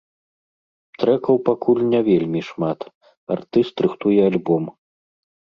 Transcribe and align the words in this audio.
Трэкаў 1.03 1.35
пакуль 1.49 1.83
не 1.91 2.01
вельмі 2.09 2.41
шмат, 2.49 2.79
артыст 3.37 3.75
рыхтуе 3.87 4.17
альбом. 4.31 4.63